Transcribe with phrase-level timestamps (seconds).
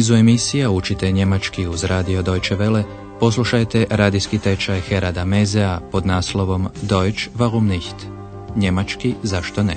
[0.00, 2.82] nizu emisija učite njemački uz radio Deutsche Welle,
[3.20, 7.94] poslušajte radijski tečaj Herada Mezea pod naslovom Deutsch warum nicht?
[8.56, 9.76] Njemački zašto ne?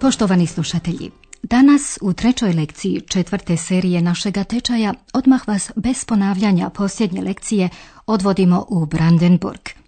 [0.00, 1.10] Poštovani slušatelji,
[1.42, 7.68] danas u trećoj lekciji četvrte serije našega tečaja odmah vas bez ponavljanja posljednje lekcije
[8.06, 9.60] odvodimo u Brandenburg–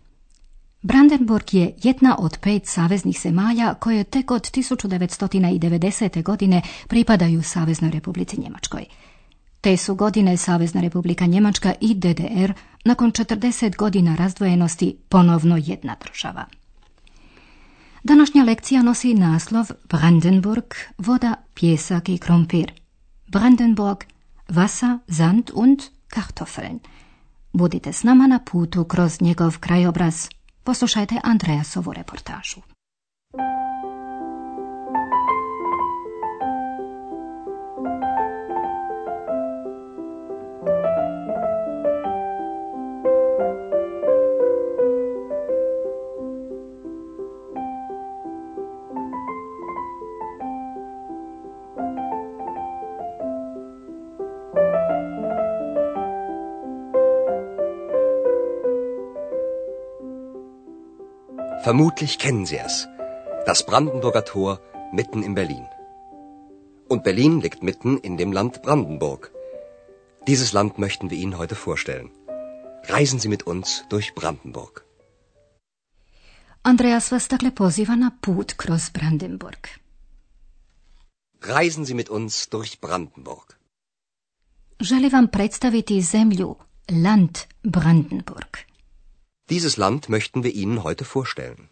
[0.82, 6.22] Brandenburg je jedna od pet saveznih zemalja koje tek od 1990.
[6.22, 8.84] godine pripadaju Saveznoj republici Njemačkoj.
[9.60, 12.52] Te su godine Savezna republika Njemačka i DDR
[12.84, 16.44] nakon 40 godina razdvojenosti ponovno jedna država.
[18.02, 20.64] Današnja lekcija nosi naslov Brandenburg,
[20.98, 22.72] voda, pjesak i krompir.
[23.26, 23.98] Brandenburg,
[24.48, 26.78] Wasser, Sand und Kartoffeln.
[27.52, 30.28] Budite s nama na putu kroz njegov krajobraz
[30.64, 32.60] Poslušajte Andreasovu reportažu.
[61.62, 62.88] Vermutlich kennen Sie es.
[63.46, 64.60] Das Brandenburger Tor
[64.92, 65.66] mitten in Berlin.
[66.88, 69.30] Und Berlin liegt mitten in dem Land Brandenburg.
[70.26, 72.10] Dieses Land möchten wir Ihnen heute vorstellen.
[72.88, 74.84] Reisen Sie mit uns durch Brandenburg.
[76.64, 79.80] Andreas vas dakle poziva na put kroz Brandenburg.
[81.42, 83.58] Reisen Sie mit uns durch Brandenburg.
[84.80, 86.56] Želi vam predstaviti zemlju,
[86.90, 88.71] Land Brandenburg.
[89.52, 91.68] Dieses Land möchten wir Ihnen heute vorstellen.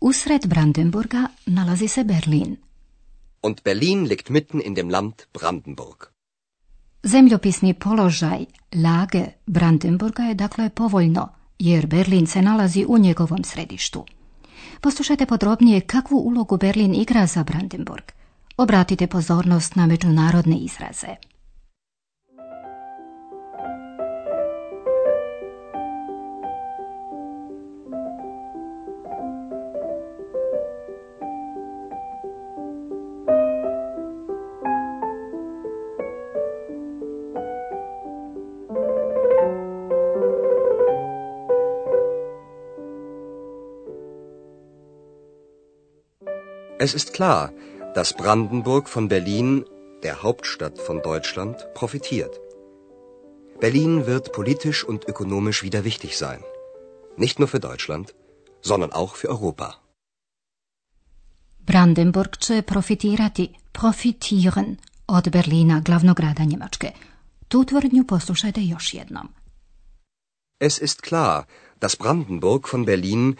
[0.00, 2.56] Usred Brandenburga nalazi se Berlin.
[3.40, 5.98] Und Berlin liegt mitten in dem Land Brandenburg.
[7.02, 14.04] Zemljopisni položaj Lage Brandenburga je dakle povoljno, jer Berlin se nalazi u njegovom središtu.
[14.80, 18.04] Poslušajte podrobnije kakvu ulogu Berlin igra za Brandenburg.
[18.56, 21.16] Obratite pozornost na međunarodne izraze.
[46.80, 47.52] Es ist klar,
[47.94, 49.64] dass Brandenburg von Berlin,
[50.04, 52.40] der Hauptstadt von Deutschland, profitiert.
[53.58, 56.40] Berlin wird politisch und ökonomisch wieder wichtig sein.
[57.16, 58.14] Nicht nur für Deutschland,
[58.60, 59.68] sondern auch für Europa.
[61.58, 66.92] Brandenburg će profitirati, profitieren od Berlina, glavnog grada Njemačke.
[67.48, 69.28] Tu tvrdnju poslušajte još jednom.
[70.60, 71.44] Es ist klar,
[71.80, 73.36] dass Brandenburg von Berlin,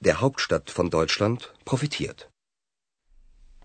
[0.00, 2.31] der Hauptstadt von Deutschland, profitiert.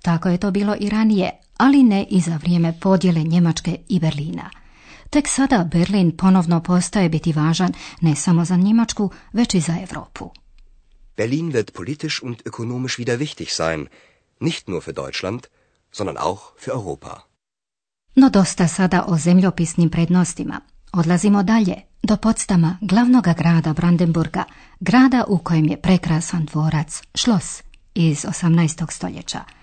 [0.08, 4.50] Tako je to bilo i ranije, ali ne i za vrijeme podjele Njemačke i Berlina.
[5.10, 10.30] Tek sada Berlin ponovno postaje biti važan ne samo za Njemačku, već i za Europu.
[11.18, 13.88] Berlin wird politisch und ökonomisch wieder wichtig sein,
[14.40, 15.42] nicht nur für Deutschland,
[15.92, 17.20] sondern auch für Europa.
[18.16, 20.62] No dosta sada o zemljopisnim prednostima.
[20.94, 24.44] Odlazimo dalje, do Podstama, glavnoga grada Brandenburga,
[24.80, 27.64] grada u kojem je prekrasan dvorac, Schloss,
[27.94, 28.92] iz 18.
[28.92, 29.44] stoljeća–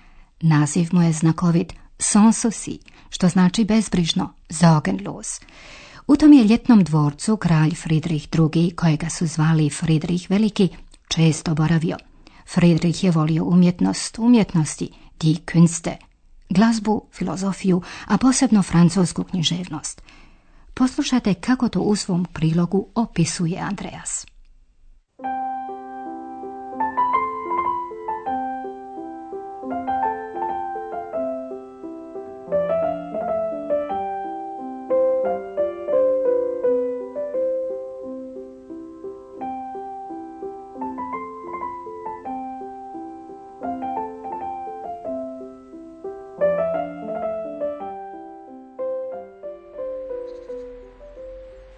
[0.47, 2.79] Naziv mu je znakovit Sanssouci,
[3.11, 5.41] što znači bezbrižno, Sorgenlos.
[6.07, 10.69] U tom je ljetnom dvorcu kralj Friedrich II, kojega su zvali Friedrich Veliki,
[11.09, 11.97] često boravio.
[12.55, 14.91] Friedrich je volio umjetnost, umjetnosti,
[15.21, 15.97] die Künste,
[16.51, 20.03] glazbu, filozofiju, a posebno francusku književnost.
[20.75, 24.27] Poslušajte kako to u svom prilogu opisuje Andreas.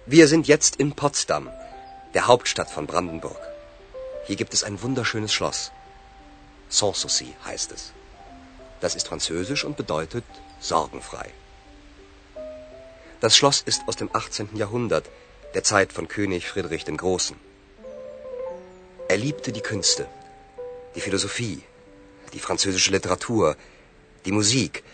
[0.09, 1.49] Wir sind jetzt in Potsdam,
[2.13, 3.41] der Hauptstadt von Brandenburg.
[4.25, 5.73] Hier gibt es ein wunderschönes Schloss.
[6.69, 7.91] Sanssouci heißt es.
[8.79, 10.23] Das ist französisch und bedeutet
[10.61, 11.29] sorgenfrei.
[13.19, 14.55] Das Schloss ist aus dem 18.
[14.55, 15.09] Jahrhundert,
[15.55, 17.35] der Zeit von König Friedrich dem Großen.
[19.09, 20.07] Er liebte die Künste,
[20.95, 21.63] die Philosophie,
[22.31, 23.57] die französische Literatur,
[24.25, 24.85] Die Musik.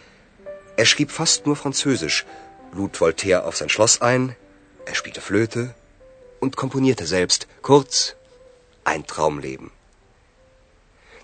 [0.76, 2.26] Er schrieb fast nur Französisch,
[2.72, 4.36] lud Voltaire auf sein Schloss ein,
[4.86, 5.76] er spielte Flöte
[6.40, 7.48] und komponierte selbst.
[7.62, 8.16] Kurz,
[8.84, 9.72] ein Traumleben.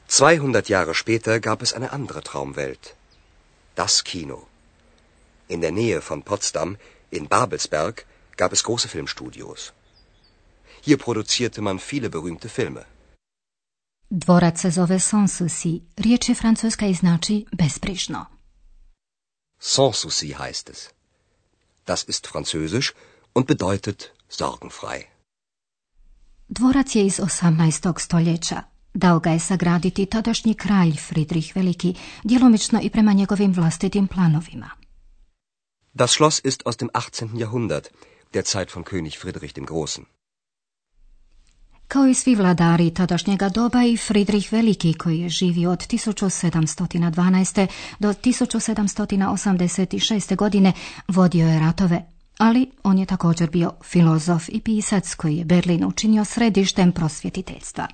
[0.08, 2.96] 200 Jahre später gab es eine andere Traumwelt.
[3.76, 4.48] Das Kino.
[5.48, 6.78] In der Nähe von Potsdam,
[7.12, 8.06] in Babelsberg,
[8.38, 9.74] gab es große Filmstudios.
[10.82, 12.86] Hier produzierte man viele berühmte Filme.
[14.12, 15.82] Dvorac se zove Sanssouci.
[15.98, 18.26] Riječ je francuska i znači bezbrižno.
[19.60, 20.90] Sanssouci heißt es.
[21.86, 22.94] Das ist französisch
[23.40, 25.04] und bedeutet sorgenfrei.
[26.48, 28.00] Dvorac je iz 18.
[28.00, 28.62] stoljeća.
[28.94, 31.94] Dao ga je sagraditi tadašnji kralj Friedrich Veliki,
[32.24, 34.70] djelomično i prema njegovim vlastitim planovima.
[35.94, 37.40] Das Schloss ist aus dem 18.
[37.40, 37.88] Jahrhundert,
[38.34, 40.04] der Zeit von König Friedrich dem Großen.
[41.88, 47.68] Kao i svi vladari tadašnjega doba i Friedrich Veliki koji je živio od 1712.
[48.00, 50.36] do 1786.
[50.36, 50.74] godine
[51.08, 52.06] vodio je ratove,
[52.40, 57.88] ali on je također bio filozof i pisac koji je Berlin učinio središtem prosvjetiteljstva.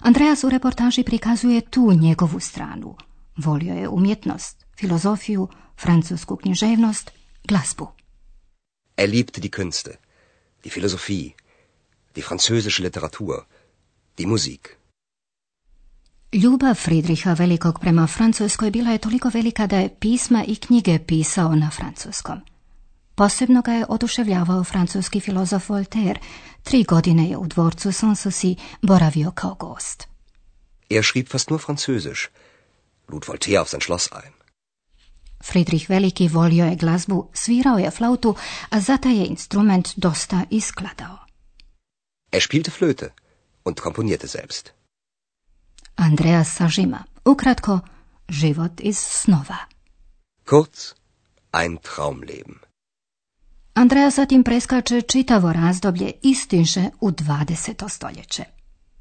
[0.00, 2.96] Andreas u reportaži prikazuje tu njegovu stranu.
[3.36, 5.48] Volio je umjetnost, filozofiju,
[5.80, 7.10] francusku književnost,
[7.44, 7.88] glazbu.
[8.96, 9.90] Er liebte die Künste,
[10.64, 11.30] die Philosophie,
[12.14, 13.44] die französische Literatur,
[14.18, 14.76] die Musik.
[16.32, 21.54] Ljubav Friedricha Velikog prema Francuskoj bila je toliko velika da je pisma i knjige pisao
[21.54, 22.40] na francuskom.
[23.16, 26.20] Posebno ga je oduševljavao francuski filozof Voltaire.
[26.62, 30.06] Tri godine je u dvorcu Sanssouci boravio kao gost.
[30.90, 32.28] Er schrieb fast nur französisch,
[33.08, 34.32] lud Voltaire auf sein Schloss ein.
[35.44, 38.34] Friedrich Veliki volio je glazbu, svirao je flautu,
[38.70, 41.18] a za taj je instrument dosta iskladao.
[42.32, 43.08] Er spielte Flöte
[43.64, 44.70] und komponierte selbst.
[45.94, 47.04] Andreas sažima.
[47.24, 47.80] Ukratko,
[48.28, 49.56] život iz snova.
[50.44, 50.92] Kurz,
[51.52, 52.65] ein Traumleben.
[53.76, 57.88] Andreas zatim preskače čitavo razdoblje istinše u 20.
[57.88, 58.44] stoljeće.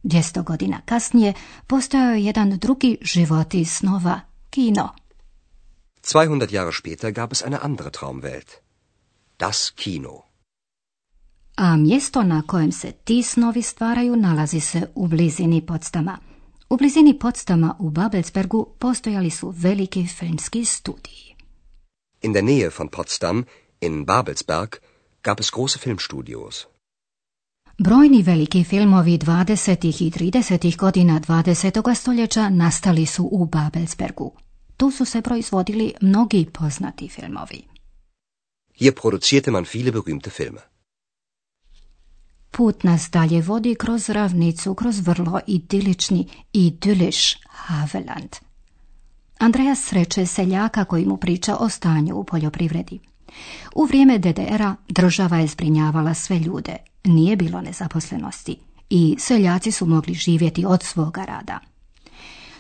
[0.04, 1.34] 200 godina kasnije
[1.68, 4.20] postojao je jedan drugi život iz snova,
[4.50, 4.90] kino.
[6.04, 8.52] 200 Jahre später gab es eine andere Traumwelt.
[9.40, 10.22] Das Kino.
[11.56, 16.18] A mjesto na kojem se ti snovi stvaraju nalazi se u blizini Podstama.
[16.70, 21.36] U blizini Podstama u Babelsbergu postojali su veliki filmski studiji.
[22.22, 23.44] In der Nähe von Potsdam,
[23.86, 24.82] in Babelsberg,
[25.24, 26.68] gab es große Filmstudios.
[27.78, 30.04] Brojni veliki filmovi 20.
[30.04, 30.78] i 30.
[30.78, 31.96] godina 20.
[31.96, 34.32] stoljeća nastali su u Babelsbergu.
[34.78, 37.64] Tu su se proizvodili mnogi poznati filmovi.
[38.80, 40.62] Hier produzierte man viele berühmte Filme.
[42.52, 48.36] Put nas dalje vodi kroz ravnicu, kroz vrlo idilični, idiliš Haveland.
[49.40, 53.00] Andreja sreće seljaka koji mu priča o stanju u poljoprivredi.
[53.76, 58.58] U vrijeme DDR-a država je zbrinjavala sve ljude, nije bilo nezaposlenosti
[58.90, 61.60] i seljaci su mogli živjeti od svoga rada.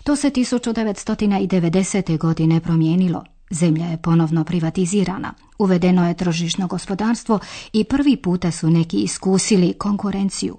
[0.03, 2.17] To se 1990.
[2.17, 3.23] godine promijenilo.
[3.49, 7.39] Zemlja je ponovno privatizirana, uvedeno je tržišno gospodarstvo
[7.73, 10.57] i prvi puta su neki iskusili konkurenciju.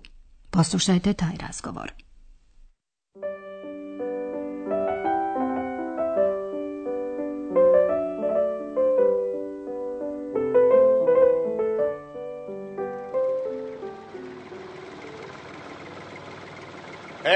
[0.50, 2.05] Poslušajte taj razgovor.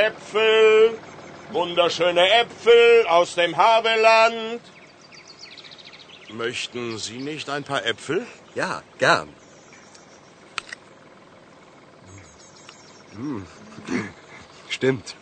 [0.07, 0.99] Äpfel,
[1.52, 4.62] wunderschöne Äpfel aus dem Havelland.
[6.33, 8.26] Möchten Sie nicht ein paar Äpfel?
[8.54, 9.28] Ja, gern.
[13.14, 13.47] Hm.
[14.69, 15.16] Stimmt.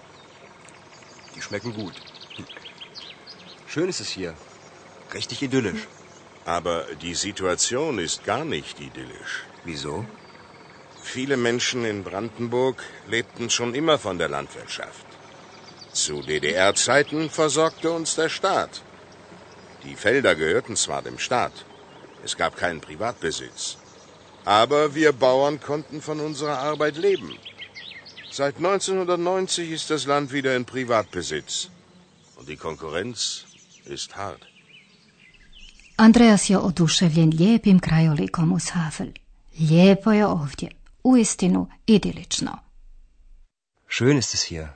[1.35, 1.94] Die schmecken gut.
[3.66, 4.35] Schön ist es hier.
[5.14, 5.88] Richtig idyllisch.
[6.44, 9.44] Aber die Situation ist gar nicht idyllisch.
[9.64, 10.04] Wieso?
[11.12, 12.79] Viele Menschen in Brandenburg
[13.15, 15.07] lebten schon immer von der Landwirtschaft.
[15.93, 18.83] Zu DDR-Zeiten versorgte uns der Staat.
[19.85, 21.65] Die Felder gehörten zwar dem Staat,
[22.25, 23.79] es gab keinen Privatbesitz,
[24.45, 27.31] aber wir Bauern konnten von unserer Arbeit leben.
[28.31, 31.71] Seit 1990 ist das Land wieder in Privatbesitz
[32.37, 33.45] und die Konkurrenz
[33.87, 34.43] ist hart.
[35.97, 39.12] Andreas je oduševljen lijepim krajolikom uz Havel.
[39.59, 40.69] Lijepo je ovdje,
[41.11, 42.59] uistinu idilično.
[43.88, 44.67] Schön ist es hier.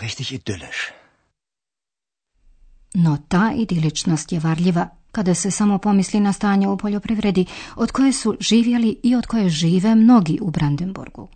[0.00, 0.92] Richtig idyllisch.
[2.94, 8.12] No ta idiličnost je varljiva kada se samo pomisli na stanje u poljoprivredi od koje
[8.12, 11.28] su živjeli i od koje žive mnogi u Brandenburgu.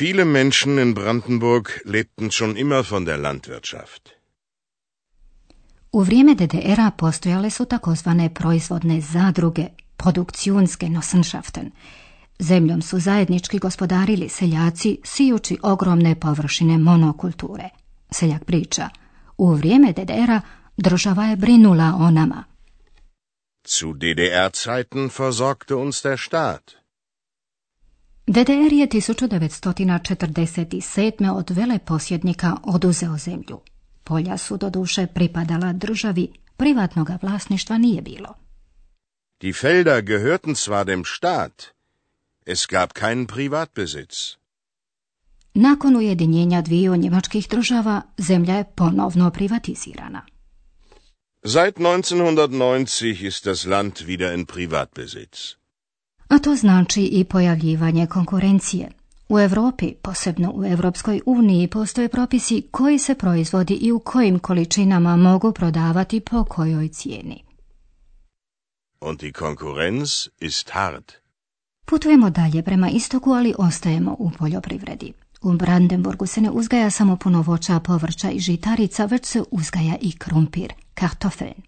[0.00, 4.10] Viele Menschen in Brandenburg lebten schon immer von der Landwirtschaft.
[5.92, 9.66] U vrijeme DDR-a postojale su takozvane proizvodne zadruge,
[10.04, 11.70] produkcijunske Nossenschaften.
[12.38, 17.68] Zemljom su zajednički gospodarili seljaci sijući ogromne površine monokulture.
[18.10, 18.88] Seljak priča,
[19.38, 20.40] u vrijeme DDR-a
[20.76, 22.44] država je brinula o nama.
[23.68, 26.72] Zu DDR-Zeiten versorgte uns der Staat.
[28.26, 31.30] DDR je 1947.
[31.30, 33.60] od veleposjednika oduzeo zemlju.
[34.04, 38.43] Polja su do duše pripadala državi, privatnoga vlasništva nije bilo.
[39.42, 41.74] Die Felder gehörten zwar dem Staat,
[42.44, 44.36] es gab keinen Privatbesitz.
[45.54, 50.22] Nakon ujedinjenja dviju njemačkih država, zemlja je ponovno privatizirana.
[51.44, 55.54] Seit 1990 ist das Land wieder in Privatbesitz.
[56.28, 58.88] A to znači i pojavljivanje konkurencije.
[59.28, 65.16] U Europi, posebno u Europskoj uniji, postoje propisi koji se proizvodi i u kojim količinama
[65.16, 67.44] mogu prodavati po kojoj cijeni.
[69.06, 71.12] Und die Konkurrenz ist hart.
[71.84, 75.12] Putujemo dalje prema istoku, ali ostajemo u poljoprivredi.
[75.42, 80.12] U Brandenburgu se ne uzgaja samo puno voća, povrća i žitarica, već se uzgaja i
[80.18, 81.62] krumpir, kartofeln.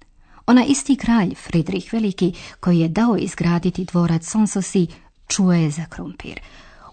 [0.47, 4.87] Ona isti kralj, Friedrich Veliki, koji je dao izgraditi dvorac Sanssouci,
[5.29, 6.41] čuje za krumpir.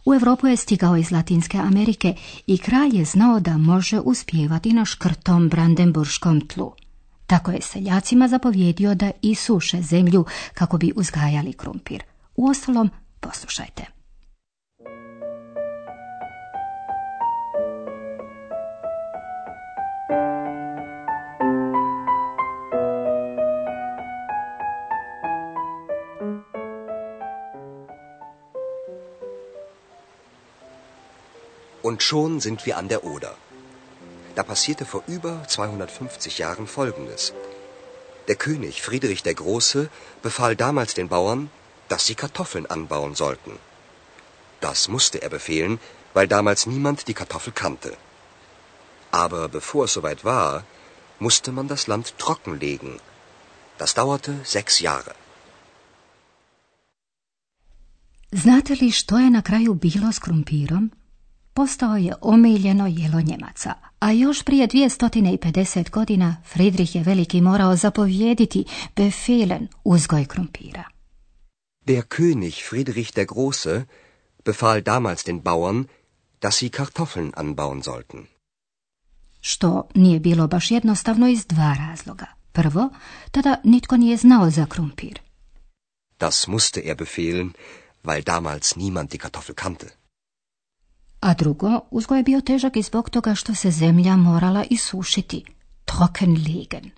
[0.05, 2.15] U Europu je stigao iz Latinske Amerike
[2.47, 6.73] i kralj je znao da može uspjevati na škrtom brandenburškom tlu.
[7.33, 12.03] Tako je seljacima zapovjedio da isuše zemlju kako bi uzgajali krumpir.
[12.35, 13.83] Uostalom, poslušajte.
[31.83, 33.52] Und schon sind wir an der Oder.
[34.35, 37.33] Da passierte vor über 250 Jahren Folgendes.
[38.27, 39.89] Der König Friedrich der Große
[40.21, 41.49] befahl damals den Bauern,
[41.89, 43.59] dass sie Kartoffeln anbauen sollten.
[44.59, 45.79] Das musste er befehlen,
[46.13, 47.91] weil damals niemand die Kartoffel kannte.
[49.11, 50.63] Aber bevor es soweit war,
[51.19, 52.99] musste man das Land trockenlegen.
[53.77, 55.13] Das dauerte sechs Jahre.
[58.31, 60.91] Znate li što je na kraju bilo s krumpirom?
[61.53, 68.65] Postao je omiljeno jelo Njemaca, a još prije 250 godina Friedrich je veliki morao zapovjediti
[68.95, 70.83] befehlen uzgoj krumpira.
[71.87, 73.83] Der König Friedrich der Große
[74.45, 75.85] befahl damals den Bauern,
[76.41, 78.25] dass sie Kartoffeln anbauen sollten.
[79.41, 82.25] Što nije bilo baš jednostavno iz dva razloga.
[82.51, 82.89] Prvo,
[83.31, 85.19] tada nitko nije znao za krumpir.
[86.19, 87.53] Das musste er befehlen,
[88.03, 90.02] weil damals niemand die Kartoffel kannte.
[91.23, 95.45] A drugo, uzgoj je bio težak i zbog toga što se zemlja morala isušiti.
[95.85, 96.91] Trockenlegen.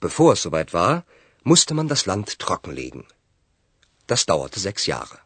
[0.00, 1.00] Bevor es soweit war,
[1.44, 3.02] musste man das Land trockenlegen.
[4.08, 5.18] Das dauerte sechs Jahre.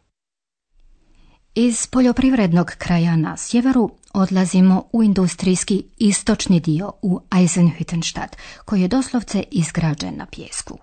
[1.55, 9.43] Iz poljoprivrednog kraja na sjeveru odlazimo u industrijski istočni dio u Eisenhüttenstadt, koji je doslovce
[9.51, 10.79] izgrađen na pjesku.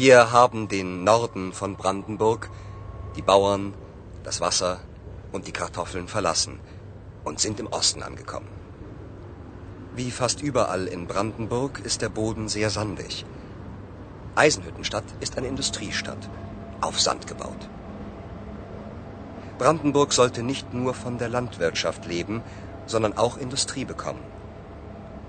[0.00, 2.50] Wir haben den Norden von Brandenburg,
[3.16, 3.74] die Bauern,
[4.22, 4.78] das Wasser
[5.32, 6.60] und die Kartoffeln verlassen
[7.24, 8.46] und sind im Osten angekommen.
[9.96, 13.26] Wie fast überall in Brandenburg ist der Boden sehr sandig.
[14.36, 16.30] Eisenhüttenstadt ist eine Industriestadt,
[16.80, 17.68] auf Sand gebaut.
[19.58, 22.44] Brandenburg sollte nicht nur von der Landwirtschaft leben,
[22.86, 24.22] sondern auch Industrie bekommen.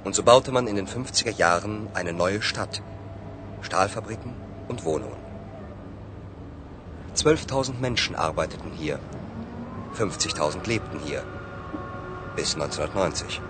[0.03, 2.83] Und so baute man in den 50er Jahren eine neue Stadt.
[3.61, 5.19] Stahlfabriken, und Wohnungen.
[7.15, 8.99] 12.000 Menschen arbeiteten hier.
[9.97, 11.23] 50.000 lebten hier.
[12.35, 13.41] Bis 1990.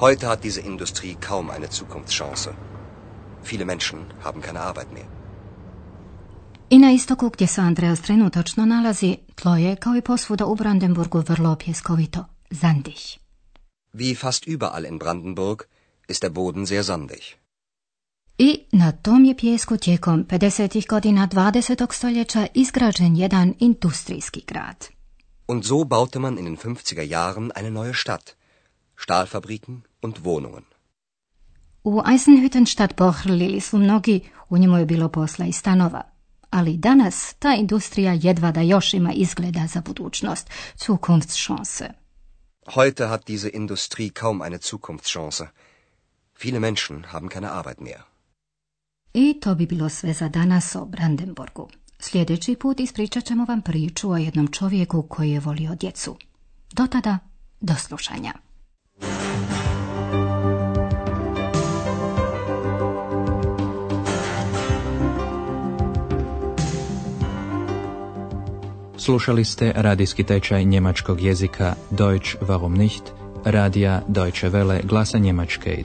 [0.00, 2.54] Heute hat diese Industrie kaum eine Zukunftschance.
[3.42, 5.08] Viele Menschen haben keine Arbeit mehr.
[6.70, 11.20] I na istoku gdje se Andreas trenutačno nalazi, tlo je kao i posvuda u Brandenburgu
[11.28, 13.18] vrlo pjeskovito, zandig.
[13.92, 15.68] Wie fast überall in Brandenburg
[16.08, 17.43] ist der Boden sehr sandig.
[18.38, 20.88] I na tom je pjesku tijekom 50.
[20.88, 21.92] godina 20.
[21.92, 24.86] stoljeća izgrađen jedan industrijski grad.
[25.48, 28.30] Und so baute man in den 50er Jahren eine neue Stadt.
[28.96, 30.62] Stahlfabriken und Wohnungen.
[31.84, 36.02] U Eisenhüttenstadt pohrlili su mnogi, u njemu je bilo posla i stanova.
[36.54, 40.50] ali danas ta industrija jedva da još ima izgleda za budućnost,
[40.86, 41.90] Zukunftschance.
[42.74, 45.44] Heute hat diese Industrie kaum eine Zukunftschance.
[46.44, 48.13] Viele Menschen haben keine Arbeit mehr.
[49.14, 51.68] I to bi bilo sve za danas o Brandenburgu.
[51.98, 56.16] Sljedeći put ispričat ćemo vam priču o jednom čovjeku koji je volio djecu.
[56.72, 57.18] Do tada,
[57.60, 58.32] do slušanja.
[68.96, 73.02] Slušali ste radijski tečaj njemačkog jezika Deutsch warum nicht,
[73.44, 75.84] radija Deutsche Welle glasa Njemačke,